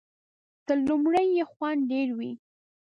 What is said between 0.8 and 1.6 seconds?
لومړي یې